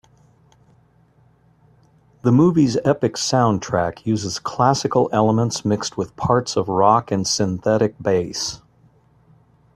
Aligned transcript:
The 2.23 2.31
movie's 2.31 2.75
epic 2.77 3.13
soundtrack 3.13 4.03
uses 4.03 4.39
classical 4.39 5.11
elements 5.13 5.63
mixed 5.63 5.95
with 5.95 6.15
parts 6.15 6.55
of 6.57 6.69
rock 6.69 7.11
and 7.11 7.27
synthetic 7.27 8.01
bass. 8.01 8.63